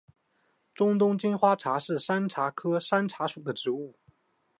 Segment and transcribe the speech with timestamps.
[0.73, 3.99] 中东金花茶是山茶科山茶属的植物。